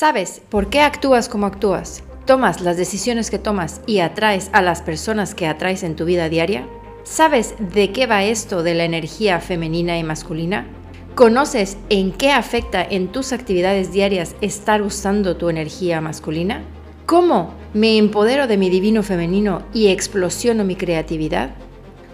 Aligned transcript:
¿Sabes 0.00 0.40
por 0.48 0.70
qué 0.70 0.80
actúas 0.80 1.28
como 1.28 1.44
actúas? 1.44 2.02
¿Tomas 2.24 2.62
las 2.62 2.78
decisiones 2.78 3.30
que 3.30 3.38
tomas 3.38 3.82
y 3.86 3.98
atraes 3.98 4.48
a 4.54 4.62
las 4.62 4.80
personas 4.80 5.34
que 5.34 5.46
atraes 5.46 5.82
en 5.82 5.94
tu 5.94 6.06
vida 6.06 6.30
diaria? 6.30 6.66
¿Sabes 7.04 7.54
de 7.58 7.92
qué 7.92 8.06
va 8.06 8.24
esto 8.24 8.62
de 8.62 8.72
la 8.72 8.84
energía 8.84 9.40
femenina 9.40 9.98
y 9.98 10.02
masculina? 10.02 10.66
¿Conoces 11.14 11.76
en 11.90 12.12
qué 12.12 12.32
afecta 12.32 12.82
en 12.82 13.08
tus 13.08 13.34
actividades 13.34 13.92
diarias 13.92 14.36
estar 14.40 14.80
usando 14.80 15.36
tu 15.36 15.50
energía 15.50 16.00
masculina? 16.00 16.62
¿Cómo 17.04 17.52
me 17.74 17.98
empodero 17.98 18.46
de 18.46 18.56
mi 18.56 18.70
divino 18.70 19.02
femenino 19.02 19.64
y 19.74 19.88
explosiono 19.88 20.64
mi 20.64 20.76
creatividad? 20.76 21.50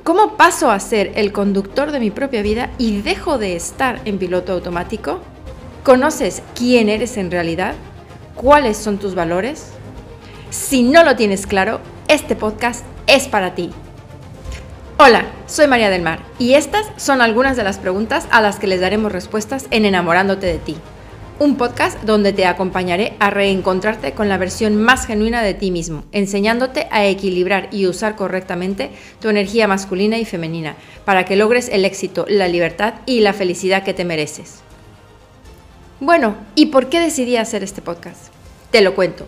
¿Cómo 0.03 0.37
paso 0.37 0.73
a 0.73 0.81
ser 0.81 1.13
el 1.15 1.31
conductor 1.31 1.93
de 1.93 2.01
mi 2.01 2.11
propia 2.11 2.43
vida 2.43 2.69
y 2.79 3.01
dejo 3.03 3.39
de 3.39 3.55
estar 3.55 4.01
en 4.07 4.19
piloto 4.19 4.55
automático? 4.55 5.21
¿Conoces 5.87 6.43
quién 6.57 6.89
eres 6.89 7.17
en 7.17 7.31
realidad? 7.31 7.77
¿Cuáles 8.35 8.77
son 8.77 8.99
tus 8.99 9.15
valores? 9.15 9.69
Si 10.51 10.83
no 10.83 11.05
lo 11.05 11.15
tienes 11.15 11.47
claro, 11.47 11.79
este 12.09 12.35
podcast 12.35 12.85
es 13.07 13.29
para 13.29 13.55
ti. 13.55 13.71
Hola, 14.99 15.27
soy 15.47 15.69
María 15.69 15.89
del 15.89 16.03
Mar 16.03 16.19
y 16.41 16.55
estas 16.55 16.89
son 16.97 17.21
algunas 17.21 17.57
de 17.57 17.63
las 17.63 17.79
preguntas 17.79 18.27
a 18.33 18.43
las 18.43 18.59
que 18.59 18.67
les 18.67 18.81
daremos 18.81 19.13
respuestas 19.13 19.69
en 19.71 19.85
Enamorándote 19.85 20.47
de 20.47 20.59
ti. 20.59 20.77
Un 21.39 21.55
podcast 21.55 22.03
donde 22.03 22.33
te 22.33 22.47
acompañaré 22.47 23.15
a 23.21 23.31
reencontrarte 23.31 24.11
con 24.11 24.29
la 24.29 24.39
versión 24.39 24.75
más 24.75 25.07
genuina 25.07 25.41
de 25.41 25.55
ti 25.55 25.71
mismo, 25.71 26.03
enseñándote 26.11 26.89
a 26.91 27.07
equilibrar 27.07 27.69
y 27.71 27.87
usar 27.87 28.17
correctamente 28.17 28.91
tu 29.21 29.29
energía 29.29 29.69
masculina 29.69 30.19
y 30.19 30.25
femenina 30.25 30.75
para 31.05 31.25
que 31.25 31.37
logres 31.37 31.69
el 31.69 31.85
éxito, 31.85 32.27
la 32.29 32.49
libertad 32.49 32.95
y 33.07 33.21
la 33.21 33.33
felicidad 33.33 33.85
que 33.85 33.95
te 33.95 34.05
mereces. 34.05 34.67
Bueno, 36.01 36.37
¿y 36.55 36.67
por 36.67 36.91
qué 36.91 37.01
decidí 37.01 37.39
hacer 37.39 37.63
este 37.65 37.81
podcast? 37.81 38.27
Te 38.71 38.83
lo 38.83 38.95
cuento. 38.95 39.27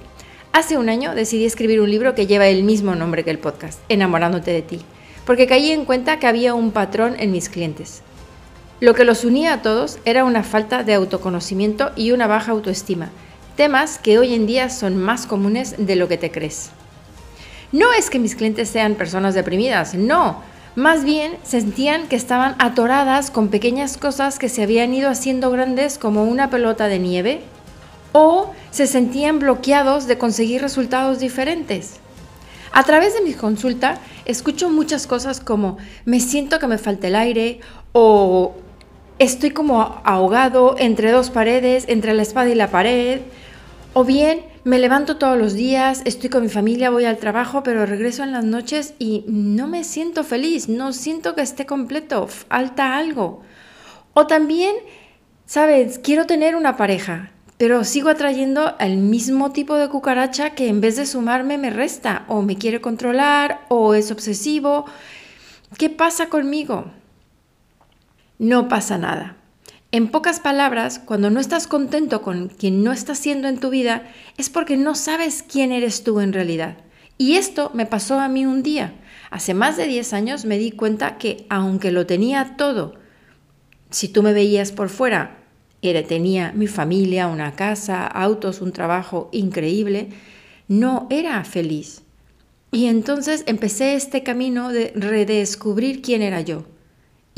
Hace 0.52 0.76
un 0.76 0.90
año 0.90 1.14
decidí 1.14 1.46
escribir 1.46 1.80
un 1.80 1.90
libro 1.90 2.14
que 2.14 2.26
lleva 2.26 2.46
el 2.46 2.62
mismo 2.62 2.94
nombre 2.94 3.24
que 3.24 3.30
el 3.30 3.38
podcast, 3.38 3.80
Enamorándote 3.88 4.50
de 4.50 4.60
ti, 4.60 4.80
porque 5.24 5.46
caí 5.46 5.70
en 5.70 5.86
cuenta 5.86 6.18
que 6.18 6.26
había 6.26 6.52
un 6.52 6.70
patrón 6.70 7.16
en 7.18 7.32
mis 7.32 7.48
clientes. 7.48 8.02
Lo 8.80 8.92
que 8.92 9.06
los 9.06 9.24
unía 9.24 9.54
a 9.54 9.62
todos 9.62 9.98
era 10.04 10.24
una 10.24 10.42
falta 10.42 10.84
de 10.84 10.92
autoconocimiento 10.92 11.90
y 11.96 12.10
una 12.10 12.26
baja 12.26 12.52
autoestima, 12.52 13.08
temas 13.56 13.98
que 13.98 14.18
hoy 14.18 14.34
en 14.34 14.46
día 14.46 14.68
son 14.68 14.98
más 14.98 15.24
comunes 15.26 15.74
de 15.78 15.96
lo 15.96 16.06
que 16.06 16.18
te 16.18 16.30
crees. 16.30 16.68
No 17.72 17.94
es 17.94 18.10
que 18.10 18.18
mis 18.18 18.34
clientes 18.34 18.68
sean 18.68 18.94
personas 18.94 19.32
deprimidas, 19.34 19.94
no, 19.94 20.42
más 20.78 21.02
bien 21.02 21.38
sentían 21.42 22.06
que 22.06 22.14
estaban 22.14 22.54
atoradas 22.60 23.32
con 23.32 23.48
pequeñas 23.48 23.96
cosas 23.96 24.38
que 24.38 24.48
se 24.48 24.62
habían 24.62 24.94
ido 24.94 25.10
haciendo 25.10 25.50
grandes 25.50 25.98
como 25.98 26.22
una 26.22 26.50
pelota 26.50 26.86
de 26.86 27.00
nieve 27.00 27.40
o 28.12 28.52
se 28.70 28.86
sentían 28.86 29.40
bloqueados 29.40 30.06
de 30.06 30.18
conseguir 30.18 30.62
resultados 30.62 31.18
diferentes. 31.18 31.94
A 32.70 32.84
través 32.84 33.12
de 33.14 33.22
mi 33.22 33.32
consulta 33.32 33.98
escucho 34.24 34.70
muchas 34.70 35.08
cosas 35.08 35.40
como 35.40 35.78
me 36.04 36.20
siento 36.20 36.60
que 36.60 36.68
me 36.68 36.78
falta 36.78 37.08
el 37.08 37.16
aire 37.16 37.58
o 37.90 38.54
estoy 39.18 39.50
como 39.50 40.00
ahogado 40.04 40.76
entre 40.78 41.10
dos 41.10 41.30
paredes, 41.30 41.86
entre 41.88 42.14
la 42.14 42.22
espada 42.22 42.50
y 42.50 42.54
la 42.54 42.70
pared, 42.70 43.22
o 43.92 44.04
bien 44.04 44.44
me 44.64 44.78
levanto 44.78 45.16
todos 45.16 45.38
los 45.38 45.54
días, 45.54 46.02
estoy 46.04 46.28
con 46.28 46.42
mi 46.42 46.48
familia, 46.48 46.90
voy 46.90 47.04
al 47.04 47.16
trabajo, 47.16 47.62
pero 47.62 47.86
regreso 47.86 48.22
en 48.22 48.32
las 48.32 48.44
noches 48.44 48.94
y 48.98 49.24
no 49.26 49.66
me 49.66 49.82
siento 49.82 50.24
feliz, 50.24 50.68
no 50.68 50.92
siento 50.92 51.34
que 51.34 51.40
esté 51.42 51.64
completo, 51.64 52.28
falta 52.28 52.96
algo. 52.96 53.42
O 54.12 54.26
también, 54.26 54.76
sabes, 55.46 55.98
quiero 55.98 56.26
tener 56.26 56.54
una 56.54 56.76
pareja, 56.76 57.32
pero 57.56 57.82
sigo 57.84 58.08
atrayendo 58.10 58.76
al 58.78 58.98
mismo 58.98 59.52
tipo 59.52 59.76
de 59.76 59.88
cucaracha 59.88 60.50
que 60.50 60.68
en 60.68 60.80
vez 60.80 60.96
de 60.96 61.06
sumarme 61.06 61.58
me 61.58 61.70
resta, 61.70 62.24
o 62.28 62.42
me 62.42 62.58
quiere 62.58 62.80
controlar, 62.80 63.62
o 63.68 63.94
es 63.94 64.10
obsesivo. 64.10 64.84
¿Qué 65.76 65.90
pasa 65.90 66.28
conmigo? 66.28 66.92
No 68.38 68.68
pasa 68.68 68.98
nada. 68.98 69.37
En 69.90 70.08
pocas 70.08 70.38
palabras, 70.38 70.98
cuando 70.98 71.30
no 71.30 71.40
estás 71.40 71.66
contento 71.66 72.20
con 72.20 72.48
quien 72.48 72.84
no 72.84 72.92
está 72.92 73.14
siendo 73.14 73.48
en 73.48 73.58
tu 73.58 73.70
vida, 73.70 74.12
es 74.36 74.50
porque 74.50 74.76
no 74.76 74.94
sabes 74.94 75.42
quién 75.42 75.72
eres 75.72 76.04
tú 76.04 76.20
en 76.20 76.34
realidad. 76.34 76.76
Y 77.16 77.36
esto 77.36 77.70
me 77.72 77.86
pasó 77.86 78.20
a 78.20 78.28
mí 78.28 78.44
un 78.44 78.62
día. 78.62 78.92
Hace 79.30 79.54
más 79.54 79.78
de 79.78 79.86
10 79.86 80.12
años 80.12 80.44
me 80.44 80.58
di 80.58 80.72
cuenta 80.72 81.16
que 81.16 81.46
aunque 81.48 81.90
lo 81.90 82.04
tenía 82.04 82.56
todo, 82.58 82.96
si 83.90 84.08
tú 84.08 84.22
me 84.22 84.34
veías 84.34 84.72
por 84.72 84.90
fuera, 84.90 85.38
era, 85.80 86.02
tenía 86.02 86.52
mi 86.52 86.66
familia, 86.66 87.26
una 87.26 87.52
casa, 87.52 88.06
autos, 88.06 88.60
un 88.60 88.72
trabajo 88.72 89.30
increíble, 89.32 90.10
no 90.68 91.06
era 91.08 91.42
feliz. 91.44 92.02
Y 92.70 92.86
entonces 92.86 93.42
empecé 93.46 93.94
este 93.94 94.22
camino 94.22 94.68
de 94.68 94.92
redescubrir 94.94 96.02
quién 96.02 96.20
era 96.20 96.42
yo. 96.42 96.64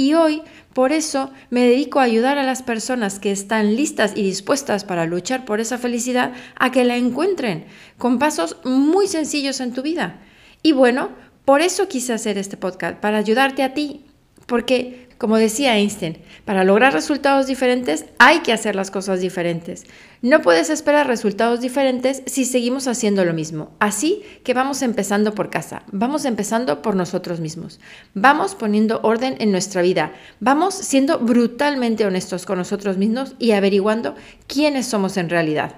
Y 0.01 0.15
hoy, 0.15 0.41
por 0.73 0.93
eso, 0.93 1.31
me 1.51 1.61
dedico 1.61 2.01
a 2.01 2.05
ayudar 2.05 2.39
a 2.39 2.43
las 2.43 2.63
personas 2.63 3.19
que 3.19 3.31
están 3.31 3.77
listas 3.77 4.15
y 4.17 4.23
dispuestas 4.23 4.83
para 4.83 5.05
luchar 5.05 5.45
por 5.45 5.61
esa 5.61 5.77
felicidad 5.77 6.33
a 6.59 6.73
que 6.73 6.85
la 6.85 6.97
encuentren, 6.97 7.67
con 7.99 8.19
pasos 8.19 8.57
muy 8.65 9.09
sencillos 9.09 9.61
en 9.61 9.75
tu 9.75 9.83
vida. 9.83 10.23
Y 10.63 10.73
bueno, 10.73 11.11
por 11.45 11.61
eso 11.61 11.87
quise 11.87 12.15
hacer 12.15 12.39
este 12.39 12.57
podcast, 12.57 12.99
para 12.99 13.19
ayudarte 13.19 13.63
a 13.63 13.75
ti, 13.75 14.07
porque 14.51 15.07
como 15.17 15.37
decía 15.37 15.77
Einstein, 15.77 16.17
para 16.45 16.65
lograr 16.65 16.93
resultados 16.93 17.47
diferentes 17.47 18.07
hay 18.19 18.41
que 18.41 18.55
hacer 18.55 18.75
las 18.75 18.91
cosas 18.91 19.21
diferentes. 19.21 19.85
No 20.23 20.41
puedes 20.41 20.71
esperar 20.71 21.07
resultados 21.07 21.61
diferentes 21.61 22.23
si 22.25 22.45
seguimos 22.45 22.89
haciendo 22.89 23.25
lo 23.25 23.33
mismo. 23.35 23.71
Así 23.79 24.23
que 24.43 24.55
vamos 24.55 24.83
empezando 24.83 25.35
por 25.35 25.51
casa, 25.51 25.83
vamos 25.93 26.25
empezando 26.25 26.83
por 26.83 26.97
nosotros 26.97 27.39
mismos. 27.39 27.81
Vamos 28.15 28.55
poniendo 28.55 29.01
orden 29.03 29.37
en 29.41 29.53
nuestra 29.53 29.83
vida, 29.83 30.13
vamos 30.41 30.75
siendo 30.75 31.19
brutalmente 31.19 32.07
honestos 32.07 32.45
con 32.45 32.59
nosotros 32.59 32.97
mismos 32.97 33.37
y 33.39 33.53
averiguando 33.53 34.17
quiénes 34.49 34.87
somos 34.87 35.17
en 35.17 35.29
realidad. 35.29 35.77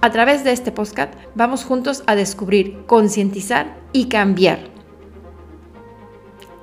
A 0.00 0.10
través 0.10 0.42
de 0.42 0.52
este 0.52 0.72
podcast 0.72 1.12
vamos 1.34 1.62
juntos 1.62 2.02
a 2.06 2.16
descubrir, 2.16 2.78
concientizar 2.86 3.76
y 3.92 4.06
cambiar 4.06 4.77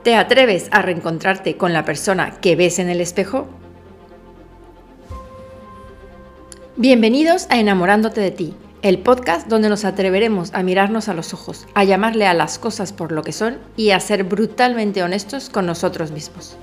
¿Te 0.05 0.13
atreves 0.13 0.67
a 0.69 0.83
reencontrarte 0.83 1.57
con 1.57 1.73
la 1.73 1.83
persona 1.83 2.39
que 2.39 2.55
ves 2.55 2.77
en 2.77 2.89
el 2.89 3.01
espejo? 3.01 3.47
Bienvenidos 6.75 7.47
a 7.49 7.57
Enamorándote 7.57 8.21
de 8.21 8.29
ti, 8.29 8.53
el 8.83 8.99
podcast 8.99 9.47
donde 9.47 9.67
nos 9.67 9.83
atreveremos 9.83 10.53
a 10.53 10.61
mirarnos 10.61 11.09
a 11.09 11.16
los 11.16 11.33
ojos, 11.33 11.66
a 11.73 11.85
llamarle 11.85 12.27
a 12.27 12.35
las 12.35 12.59
cosas 12.59 12.93
por 12.93 13.11
lo 13.11 13.23
que 13.23 13.31
son 13.31 13.57
y 13.77 13.89
a 13.89 13.99
ser 13.99 14.25
brutalmente 14.25 15.01
honestos 15.01 15.49
con 15.49 15.66
nosotros 15.66 16.11
mismos. 16.11 16.55